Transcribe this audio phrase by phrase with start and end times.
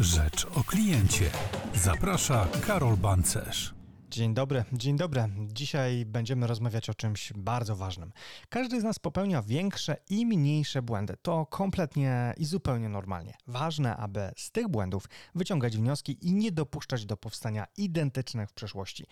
[0.00, 1.30] Rzecz o kliencie.
[1.74, 3.74] Zaprasza Karol Bancerz.
[4.10, 5.24] Dzień dobry, dzień dobry.
[5.52, 8.12] Dzisiaj będziemy rozmawiać o czymś bardzo ważnym.
[8.48, 11.14] Każdy z nas popełnia większe i mniejsze błędy.
[11.22, 13.34] To kompletnie i zupełnie normalnie.
[13.46, 15.04] Ważne, aby z tych błędów
[15.34, 19.06] wyciągać wnioski i nie dopuszczać do powstania identycznych w przyszłości.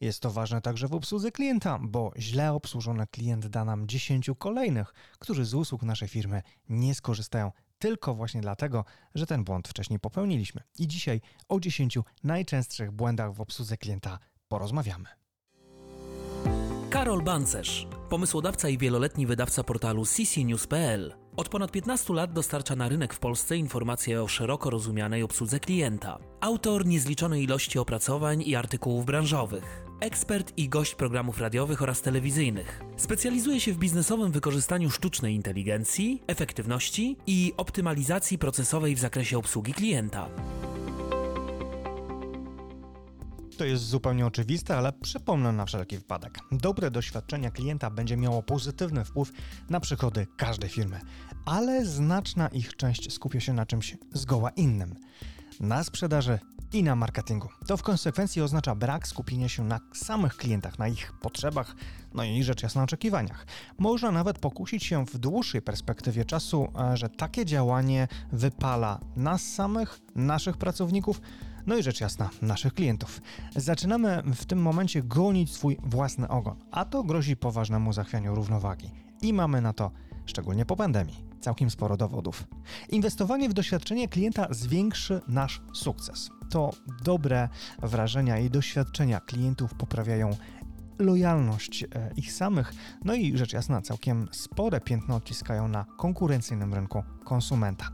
[0.00, 4.94] Jest to ważne także w obsłudze klienta, bo źle obsłużony klient da nam 10 kolejnych,
[5.18, 7.52] którzy z usług naszej firmy nie skorzystają
[7.84, 10.62] tylko właśnie dlatego, że ten błąd wcześniej popełniliśmy.
[10.78, 15.08] I dzisiaj o 10 najczęstszych błędach w obsłudze klienta porozmawiamy.
[16.90, 21.23] Karol Bancerz, pomysłodawca i wieloletni wydawca portalu ccnews.pl.
[21.36, 26.18] Od ponad 15 lat dostarcza na rynek w Polsce informacje o szeroko rozumianej obsłudze klienta.
[26.40, 29.84] Autor niezliczonej ilości opracowań i artykułów branżowych.
[30.00, 32.82] Ekspert i gość programów radiowych oraz telewizyjnych.
[32.96, 40.28] Specjalizuje się w biznesowym wykorzystaniu sztucznej inteligencji, efektywności i optymalizacji procesowej w zakresie obsługi klienta.
[43.58, 46.38] To jest zupełnie oczywiste, ale przypomnę na wszelki wypadek.
[46.52, 49.32] Dobre doświadczenia klienta będzie miało pozytywny wpływ
[49.70, 51.00] na przychody każdej firmy,
[51.46, 54.94] ale znaczna ich część skupia się na czymś zgoła innym.
[55.60, 56.38] Na sprzedaży
[56.72, 57.48] i na marketingu.
[57.66, 61.76] To w konsekwencji oznacza brak skupienia się na samych klientach, na ich potrzebach,
[62.14, 63.46] no i rzecz jasna oczekiwaniach.
[63.78, 70.00] Można nawet pokusić się w dłuższej perspektywie czasu, e, że takie działanie wypala nas samych,
[70.14, 71.20] naszych pracowników,
[71.66, 73.20] no i rzecz jasna, naszych klientów.
[73.56, 78.90] Zaczynamy w tym momencie gonić swój własny ogon, a to grozi poważnemu zachwianiu równowagi.
[79.22, 79.90] I mamy na to,
[80.26, 82.44] szczególnie po pandemii, całkiem sporo dowodów.
[82.88, 86.30] Inwestowanie w doświadczenie klienta zwiększy nasz sukces.
[86.50, 86.70] To
[87.02, 87.48] dobre
[87.82, 90.30] wrażenia i doświadczenia klientów poprawiają
[90.98, 97.02] lojalność e, ich samych, no i rzecz jasna, całkiem spore piętno odciskają na konkurencyjnym rynku
[97.24, 97.88] konsumenta.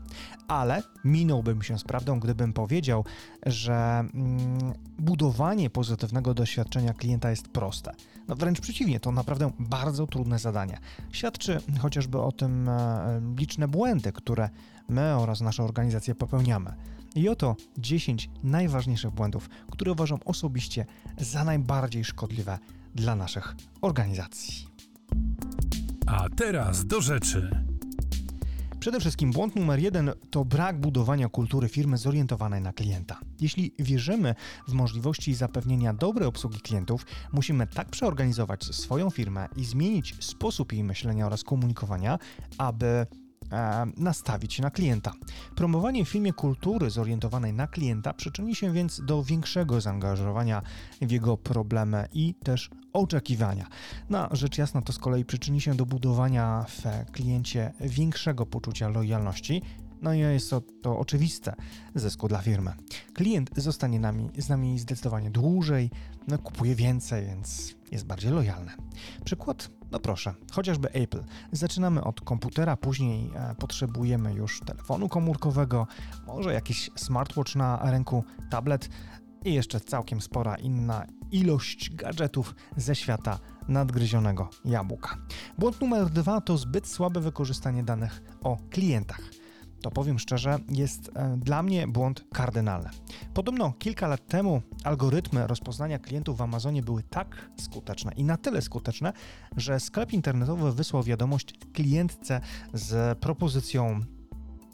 [0.47, 3.05] Ale minąłbym się z prawdą, gdybym powiedział,
[3.45, 7.91] że mm, budowanie pozytywnego doświadczenia klienta jest proste.
[8.27, 10.77] No wręcz przeciwnie, to naprawdę bardzo trudne zadanie.
[11.11, 14.49] Świadczy chociażby o tym e, liczne błędy, które
[14.89, 16.73] my oraz nasze organizacje popełniamy.
[17.15, 20.85] I oto 10 najważniejszych błędów, które uważam osobiście
[21.17, 22.59] za najbardziej szkodliwe
[22.95, 24.67] dla naszych organizacji.
[26.07, 27.65] A teraz do rzeczy.
[28.79, 33.19] Przede wszystkim błąd numer jeden to brak budowania kultury firmy zorientowanej na klienta.
[33.41, 34.35] Jeśli wierzymy
[34.67, 40.83] w możliwości zapewnienia dobrej obsługi klientów, musimy tak przeorganizować swoją firmę i zmienić sposób jej
[40.83, 42.19] myślenia oraz komunikowania,
[42.57, 43.05] aby
[43.51, 45.11] e, nastawić się na klienta.
[45.55, 50.61] Promowanie w filmie kultury zorientowanej na klienta przyczyni się więc do większego zaangażowania
[51.01, 53.67] w jego problemy i też oczekiwania.
[54.09, 58.89] Na no, rzecz jasna to z kolei przyczyni się do budowania w kliencie większego poczucia
[58.89, 59.61] lojalności,
[60.01, 61.53] no i jest to, to oczywiste
[61.95, 62.73] zysku dla firmy.
[63.13, 65.89] Klient zostanie nami, z nami zdecydowanie dłużej,
[66.27, 68.71] no, kupuje więcej, więc jest bardziej lojalny.
[69.25, 69.69] Przykład?
[69.91, 71.23] No proszę, chociażby Apple.
[71.51, 75.87] Zaczynamy od komputera, później e, potrzebujemy już telefonu komórkowego,
[76.27, 78.89] może jakiś smartwatch na ręku, tablet
[79.45, 85.17] i jeszcze całkiem spora inna ilość gadżetów ze świata nadgryzionego jabłka.
[85.57, 89.21] Błąd numer dwa to zbyt słabe wykorzystanie danych o klientach.
[89.81, 92.89] To powiem szczerze, jest e, dla mnie błąd kardynalny.
[93.33, 98.61] Podobno kilka lat temu algorytmy rozpoznania klientów w Amazonie były tak skuteczne i na tyle
[98.61, 99.13] skuteczne,
[99.57, 102.41] że sklep internetowy wysłał wiadomość klientce
[102.73, 104.01] z propozycją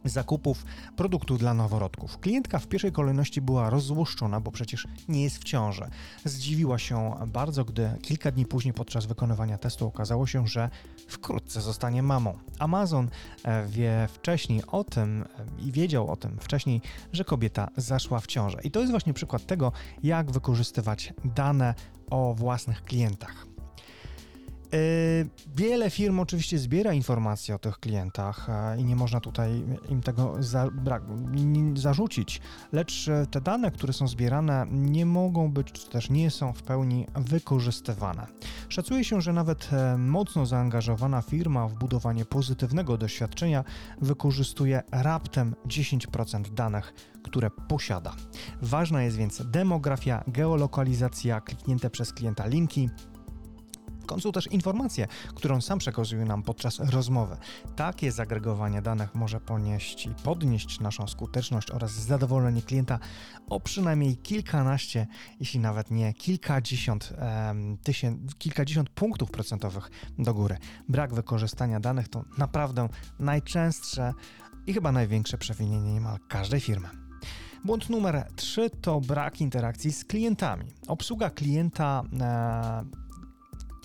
[0.09, 2.19] zakupów produktu dla noworodków.
[2.19, 5.85] Klientka w pierwszej kolejności była rozzłoszczona, bo przecież nie jest w ciąży.
[6.25, 10.69] Zdziwiła się bardzo, gdy kilka dni później podczas wykonywania testu okazało się, że
[11.07, 12.38] wkrótce zostanie mamą.
[12.59, 13.09] Amazon
[13.44, 16.81] e, wie wcześniej o tym e, i wiedział o tym wcześniej,
[17.13, 18.59] że kobieta zaszła w ciążę.
[18.63, 19.72] I to jest właśnie przykład tego,
[20.03, 21.74] jak wykorzystywać dane
[22.09, 23.56] o własnych klientach.
[24.73, 24.78] E,
[25.55, 30.35] wiele firm oczywiście zbiera informacje o tych klientach e, i nie można tutaj im tego
[30.39, 30.69] za,
[31.75, 32.41] zarzucić,
[32.72, 36.63] lecz e, te dane, które są zbierane, nie mogą być, czy też nie są w
[36.63, 38.27] pełni wykorzystywane.
[38.69, 43.63] Szacuje się, że nawet mocno zaangażowana firma w budowanie pozytywnego doświadczenia
[44.01, 46.94] wykorzystuje raptem 10% danych,
[47.24, 48.13] które posiada.
[48.62, 52.89] Ważna jest więc demografia, geolokalizacja, kliknięte przez klienta linki,
[54.07, 57.38] końcu też informacje, którą sam przekazuje nam podczas rozmowy.
[57.75, 63.00] Takie zagregowanie danych może ponieść i podnieść naszą skuteczność oraz zadowolenie klienta
[63.50, 65.07] o przynajmniej kilkanaście,
[65.39, 67.13] jeśli nawet nie kilkadziesiąt,
[67.48, 69.89] um, tysięcy, kilkadziesiąt punktów procentowych
[70.19, 70.57] do góry.
[70.89, 72.89] Brak wykorzystania danych to naprawdę
[73.19, 74.13] najczęstsze
[74.68, 76.89] i chyba największe przewinienie niemal każdej firmy.
[77.63, 80.65] Błąd numer 3 to brak interakcji z klientami.
[80.88, 83.06] Obsługa klienta e,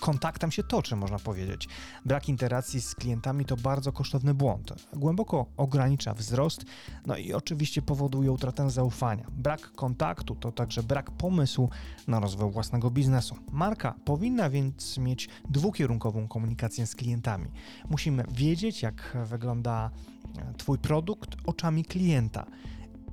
[0.03, 1.69] kontaktem się toczy, można powiedzieć.
[2.05, 4.73] Brak interakcji z klientami to bardzo kosztowny błąd.
[4.93, 6.65] Głęboko ogranicza wzrost,
[7.07, 9.27] no i oczywiście powoduje utratę zaufania.
[9.31, 11.71] Brak kontaktu to także brak pomysłu
[12.09, 13.37] na rozwój własnego biznesu.
[13.53, 17.49] Marka powinna więc mieć dwukierunkową komunikację z klientami.
[17.91, 19.91] Musimy wiedzieć, jak wygląda
[20.39, 22.47] e, Twój produkt oczami klienta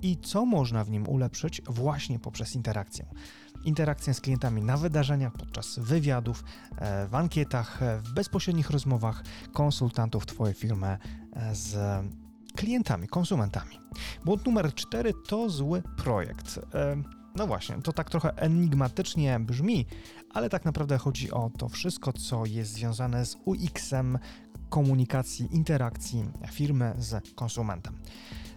[0.02, 3.06] i co można w nim ulepszyć właśnie poprzez interakcję
[3.66, 6.44] interakcję z klientami na wydarzeniach, podczas wywiadów,
[6.78, 9.24] e, w ankietach, e, w bezpośrednich rozmowach
[9.54, 10.98] konsultantów Twojej firmy
[11.34, 11.78] e, z
[12.56, 13.80] klientami, konsumentami.
[14.26, 16.60] Błąd numer 4 to zły projekt.
[17.36, 19.86] No właśnie, to tak trochę enigmatycznie brzmi,
[20.34, 24.20] ale tak naprawdę chodzi o to wszystko, co jest związane z UX-em
[24.70, 27.98] komunikacji, interakcji firmy z konsumentem.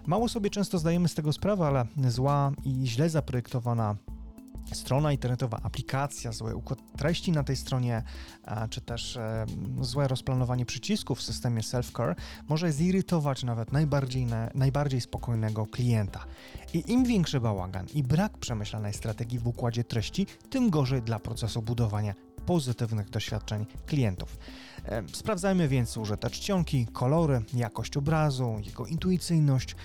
[0.06, 3.96] Mało sobie często zdajemy z tego sprawę, ale zła i źle zaprojektowana
[4.74, 8.02] strona internetowa, aplikacja, zły układ treści na tej stronie,
[8.70, 9.18] czy też
[9.80, 12.14] złe rozplanowanie przycisków w systemie self-care
[12.48, 16.24] może zirytować nawet najbardziej, najbardziej spokojnego klienta.
[16.74, 21.62] I im większy bałagan i brak przemyślanej strategii w układzie treści, tym gorzej dla procesu
[21.62, 22.14] budowania
[22.46, 24.38] pozytywnych doświadczeń klientów.
[25.12, 29.76] Sprawdzajmy więc użyte czcionki, kolory, jakość obrazu, jego intuicyjność,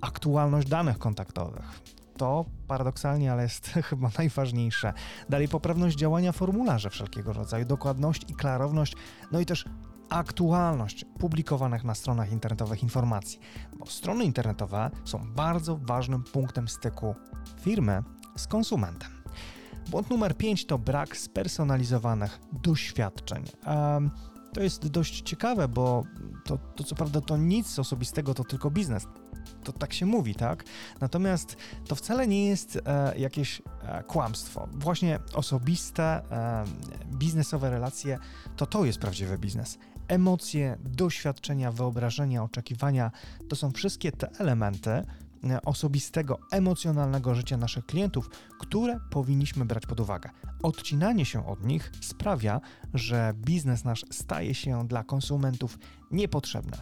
[0.00, 1.80] aktualność danych kontaktowych
[2.20, 4.92] to paradoksalnie, ale jest chyba najważniejsze.
[5.28, 8.96] Dalej poprawność działania formularza wszelkiego rodzaju, dokładność i klarowność,
[9.32, 9.64] no i też
[10.08, 13.38] aktualność publikowanych na stronach internetowych informacji,
[13.78, 17.14] bo strony internetowe są bardzo ważnym punktem styku
[17.60, 18.02] firmy
[18.36, 19.10] z konsumentem.
[19.90, 23.44] Błąd numer 5 to brak spersonalizowanych doświadczeń.
[23.66, 24.10] Um,
[24.52, 26.02] to jest dość ciekawe, bo
[26.44, 29.06] to, to co prawda to nic osobistego, to tylko biznes
[29.64, 30.64] to tak się mówi, tak?
[31.00, 31.56] Natomiast
[31.86, 34.68] to wcale nie jest e, jakieś e, kłamstwo.
[34.72, 36.64] Właśnie osobiste, e,
[37.12, 38.18] biznesowe relacje
[38.56, 39.78] to to jest prawdziwy biznes.
[40.08, 43.10] Emocje, doświadczenia, wyobrażenia, oczekiwania
[43.48, 45.04] to są wszystkie te elementy,
[45.44, 50.30] E, osobistego, emocjonalnego życia naszych klientów, które powinniśmy brać pod uwagę.
[50.62, 52.60] Odcinanie się od nich sprawia,
[52.94, 55.78] że biznes nasz staje się dla konsumentów
[56.10, 56.76] niepotrzebny,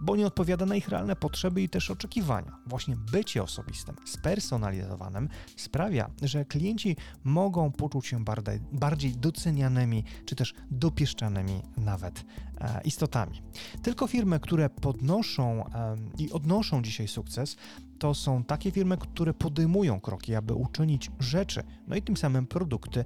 [0.00, 2.58] bo nie odpowiada na ich realne potrzeby i też oczekiwania.
[2.66, 10.54] Właśnie bycie osobistym, spersonalizowanym sprawia, że klienci mogą poczuć się bardziej, bardziej docenianymi czy też
[10.70, 12.24] dopieszczanymi nawet
[12.60, 13.42] e, istotami.
[13.82, 17.56] Tylko firmy, które podnoszą e, i odnoszą dzisiaj sukces,
[17.98, 23.04] to są takie firmy, które podejmują kroki, aby uczynić rzeczy, no i tym samym produkty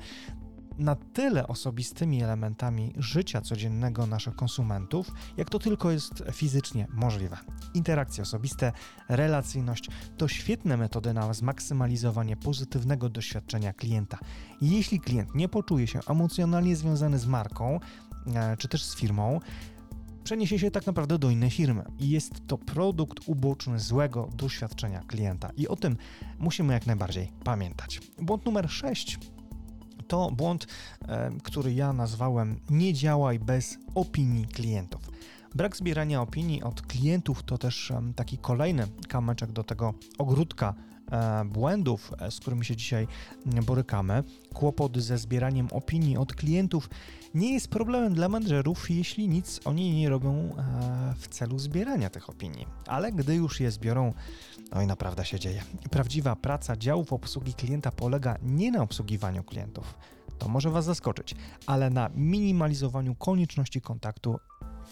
[0.79, 7.37] na tyle osobistymi elementami życia codziennego naszych konsumentów, jak to tylko jest fizycznie możliwe.
[7.75, 8.73] Interakcje osobiste,
[9.09, 14.19] relacyjność to świetne metody na zmaksymalizowanie pozytywnego doświadczenia klienta.
[14.61, 17.81] Jeśli klient nie poczuje się emocjonalnie związany z marką
[18.35, 19.41] e, czy też z firmą,
[20.25, 25.69] przeniesie się tak naprawdę do innej firmy jest to produkt uboczny złego doświadczenia klienta i
[25.69, 25.97] o tym
[26.39, 28.01] musimy jak najbardziej pamiętać.
[28.19, 29.19] Błąd numer 6
[30.09, 30.67] to błąd,
[31.09, 35.11] e, który ja nazwałem nie działaj bez opinii klientów.
[35.55, 40.75] Brak zbierania opinii od klientów to też taki kolejny kamyczek do tego ogródka
[41.47, 43.07] błędów, e, z którymi się dzisiaj
[43.67, 44.23] borykamy,
[44.55, 46.91] kłopot ze zbieraniem opinii od klientów
[47.35, 52.31] nie jest problemem dla menedżerów, jeśli nic oni nie robią e, w celu zbierania tych
[52.31, 52.67] opinii.
[52.87, 54.13] Ale gdy już je zbiorą,
[54.73, 55.63] no i naprawdę się dzieje.
[55.91, 59.95] Prawdziwa praca działów obsługi klienta polega nie na obsługiwaniu klientów,
[60.39, 61.35] to może Was zaskoczyć,
[61.67, 64.39] ale na minimalizowaniu konieczności kontaktu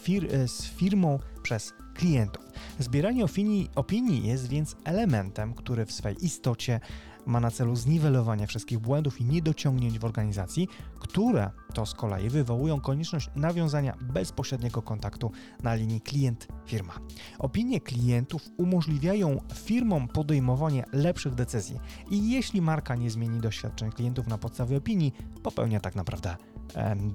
[0.02, 2.44] fir e, z firmą przez klientów.
[2.78, 6.80] Zbieranie opinii, opinii jest więc elementem, który w swej istocie
[7.26, 10.68] ma na celu zniwelowanie wszystkich błędów i niedociągnięć w organizacji,
[11.00, 15.30] które to z kolei wywołują konieczność nawiązania bezpośredniego kontaktu
[15.62, 16.92] na linii klient-firma.
[17.38, 24.38] Opinie klientów umożliwiają firmom podejmowanie lepszych decyzji i jeśli marka nie zmieni doświadczeń klientów na
[24.38, 25.12] podstawie opinii,
[25.42, 26.36] popełnia tak naprawdę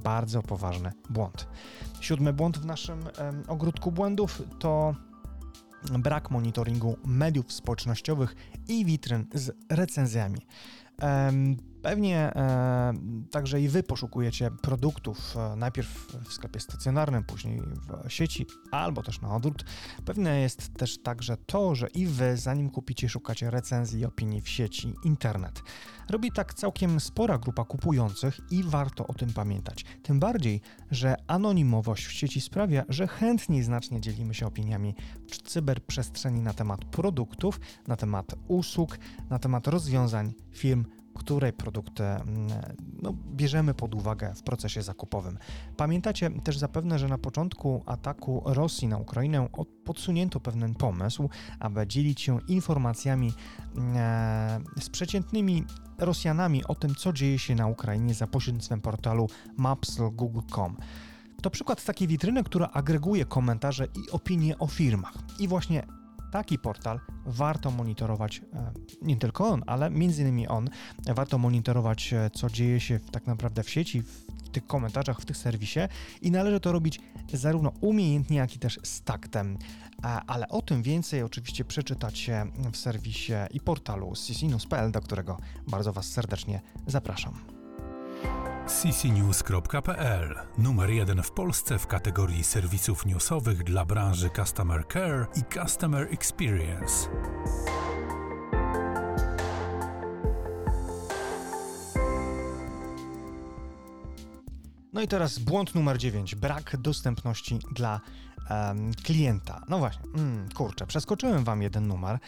[0.04, 1.48] bardzo poważny błąd.
[2.00, 3.00] Siódmy błąd w naszym
[3.48, 4.96] ogródku błędów to
[6.00, 8.36] brak monitoringu mediów społecznościowych
[8.68, 10.42] i witryn z recenzjami.
[11.82, 12.94] Pewnie e,
[13.32, 19.22] także i Wy poszukujecie produktów e, najpierw w sklepie stacjonarnym, później w sieci albo też
[19.22, 19.66] na odwrót.
[20.06, 24.50] Pewne jest też także to, że i Wy, zanim kupicie, szukacie recenzji i opinii w
[24.50, 25.62] sieci internet.
[26.10, 29.86] Robi tak całkiem spora grupa kupujących i warto o tym pamiętać.
[30.04, 30.62] Tym bardziej,
[30.92, 34.96] że anonimowość w sieci sprawia, że chętniej znacznie dzielimy się opiniami
[35.28, 38.98] w cyberprzestrzeni na temat produktów, na temat usług,
[39.30, 40.86] na temat rozwiązań firm
[41.24, 42.48] której produkty mm,
[43.02, 45.38] no, bierzemy pod uwagę w procesie zakupowym.
[45.78, 49.48] Pamiętacie też zapewne, że na początku ataku Rosji na Ukrainę
[49.84, 53.34] podsunięto pewien pomysł, aby dzielić się informacjami
[53.76, 55.66] mm, e, z przeciętnymi
[55.98, 60.78] Rosjanami o tym, co dzieje się na Ukrainie za pośrednictwem portalu maps.google.com.
[61.42, 65.14] To przykład takiej witryny, która agreguje komentarze i opinie o firmach.
[65.40, 65.88] I właśnie
[66.32, 68.72] taki portal warto monitorować, e,
[69.02, 70.70] nie tylko on, ale między innymi on,
[71.16, 75.26] warto monitorować, e, co dzieje się w, tak naprawdę w sieci, w tych komentarzach, w
[75.26, 75.80] tych serwisie
[76.22, 77.00] i należy to robić
[77.34, 79.58] zarówno umiejętnie, jak i też z taktem.
[80.04, 85.94] E, ale o tym więcej oczywiście przeczytacie w serwisie i portalu ccinus.pl, do którego bardzo
[85.94, 87.51] Was serdecznie zapraszam
[88.68, 96.08] ccnews.pl Numer jeden w Polsce w kategorii serwisów newsowych dla branży Customer Care i Customer
[96.12, 97.10] Experience.
[104.94, 106.36] No i teraz błąd numer 9.
[106.36, 108.02] Brak dostępności dla
[108.50, 109.62] um, klienta.
[109.70, 112.20] No właśnie, mm, kurczę, przeskoczyłem wam jeden numer,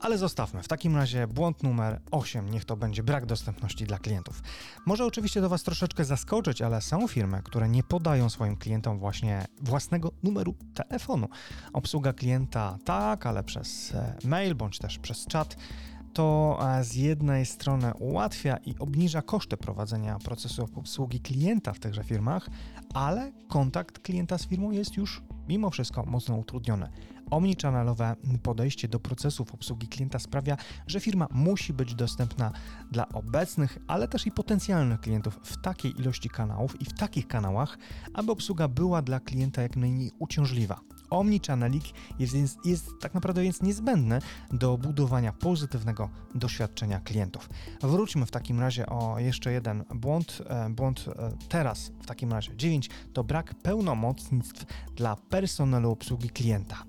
[0.00, 0.62] ale zostawmy.
[0.62, 4.42] W takim razie błąd numer 8, niech to będzie brak dostępności dla klientów.
[4.86, 9.44] Może oczywiście to Was troszeczkę zaskoczyć, ale są firmy, które nie podają swoim klientom właśnie
[9.60, 11.28] własnego numeru telefonu.
[11.72, 15.56] Obsługa klienta tak, ale przez e, mail bądź też przez czat
[16.14, 22.04] to e, z jednej strony ułatwia i obniża koszty prowadzenia procesu obsługi klienta w tychże
[22.04, 22.48] firmach,
[22.94, 26.88] ale kontakt klienta z firmą jest już mimo wszystko mocno utrudniony.
[27.30, 32.52] Omnichannel'owe podejście do procesów obsługi klienta sprawia, że firma musi być dostępna
[32.92, 37.78] dla obecnych, ale też i potencjalnych klientów w takiej ilości kanałów i w takich kanałach,
[38.14, 40.80] aby obsługa była dla klienta jak najmniej uciążliwa.
[41.14, 41.84] Omnichannelik
[42.18, 44.18] jest, jest, jest tak naprawdę więc niezbędny
[44.52, 47.48] do budowania pozytywnego doświadczenia klientów.
[47.82, 50.42] Wróćmy w takim razie o jeszcze jeden błąd.
[50.46, 54.64] E, błąd e, teraz w takim razie 9 to brak pełnomocnictw
[54.96, 56.84] dla personelu obsługi klienta.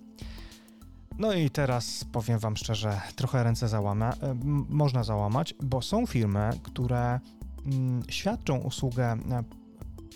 [1.17, 4.35] No i teraz powiem Wam szczerze, trochę ręce załamę, e,
[4.69, 7.19] można załamać, bo są firmy, które
[7.65, 9.17] mm, świadczą usługę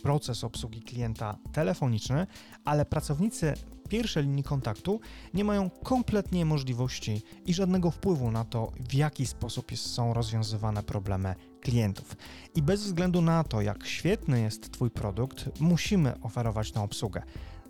[0.04, 2.28] proces obsługi klienta telefoniczny,
[2.66, 3.54] ale pracownicy
[3.90, 5.00] pierwszej linii kontaktu
[5.34, 11.36] nie mają kompletnie możliwości i żadnego wpływu na to, w jaki sposób są rozwiązywane problemy
[11.62, 12.16] klientów.
[12.56, 17.22] I bez względu na to, jak świetny jest Twój produkt, musimy oferować tę obsługę.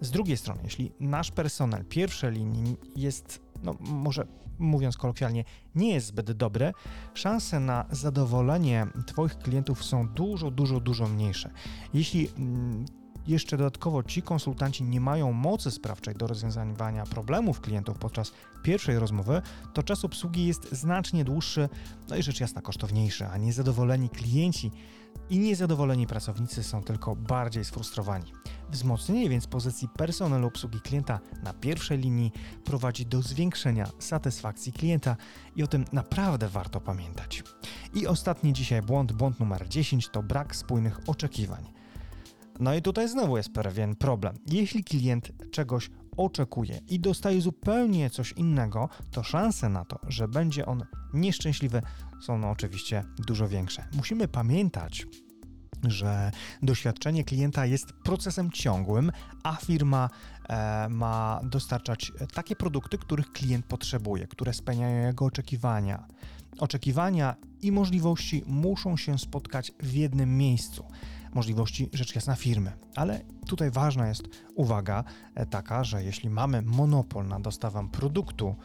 [0.01, 4.27] Z drugiej strony, jeśli nasz personel pierwszej linii jest, no może
[4.59, 5.43] mówiąc kolokwialnie,
[5.75, 6.71] nie jest zbyt dobry,
[7.13, 11.51] szanse na zadowolenie Twoich klientów są dużo, dużo, dużo mniejsze.
[11.93, 12.85] Jeśli mm,
[13.29, 18.31] jeszcze dodatkowo ci konsultanci nie mają mocy sprawczej do rozwiązywania problemów klientów podczas
[18.63, 19.41] pierwszej rozmowy,
[19.74, 21.69] to czas obsługi jest znacznie dłuższy,
[22.09, 24.71] no i rzecz jasna kosztowniejszy, a niezadowoleni klienci
[25.29, 28.33] i niezadowoleni pracownicy są tylko bardziej sfrustrowani.
[28.69, 32.31] Wzmocnienie więc pozycji personelu obsługi klienta na pierwszej linii
[32.63, 35.15] prowadzi do zwiększenia satysfakcji klienta
[35.55, 37.43] i o tym naprawdę warto pamiętać.
[37.93, 41.79] I ostatni dzisiaj błąd, błąd numer 10 to brak spójnych oczekiwań.
[42.60, 44.38] No i tutaj znowu jest pewien problem.
[44.48, 50.66] Jeśli klient czegoś oczekuje i dostaje zupełnie coś innego, to szanse na to, że będzie
[50.66, 51.82] on nieszczęśliwy,
[52.22, 53.88] są no oczywiście dużo większe.
[53.94, 55.08] Musimy pamiętać,
[55.88, 59.12] że doświadczenie klienta jest procesem ciągłym,
[59.44, 60.10] a firma
[60.50, 66.08] e, ma dostarczać takie produkty, których klient potrzebuje, które spełniają jego oczekiwania.
[66.60, 70.86] Oczekiwania i możliwości muszą się spotkać w jednym miejscu
[71.33, 72.71] możliwości rzecz jasna firmy.
[72.95, 74.24] Ale tutaj ważna jest
[74.55, 75.03] uwaga
[75.36, 78.55] e, taka, że jeśli mamy monopol na dostawę produktu,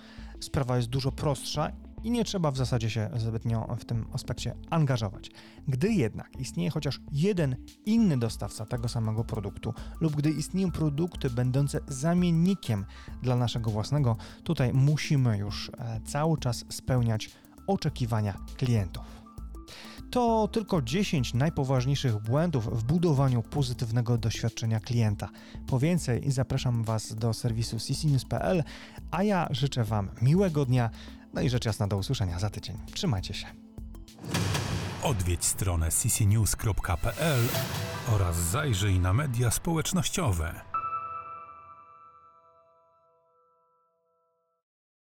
[0.40, 1.72] sprawa jest dużo prostsza
[2.04, 5.30] i nie trzeba w zasadzie się zbytnio w tym aspekcie angażować.
[5.68, 7.56] Gdy jednak istnieje chociaż jeden
[7.86, 12.84] inny dostawca tego samego produktu, lub gdy istnieją produkty będące zamiennikiem
[13.22, 17.30] dla naszego własnego, tutaj musimy już e, cały czas spełniać
[17.66, 19.03] oczekiwania klientów.
[20.14, 25.28] To tylko 10 najpoważniejszych błędów w budowaniu pozytywnego doświadczenia klienta.
[25.66, 28.64] Po więcej zapraszam Was do serwisu ccnews.pl,
[29.10, 30.90] a ja życzę Wam miłego dnia,
[31.32, 32.76] no i rzecz jasna do usłyszenia za tydzień.
[32.94, 33.46] Trzymajcie się.
[35.02, 37.40] Odwiedź stronę ccnews.pl
[38.14, 40.73] oraz zajrzyj na media społecznościowe.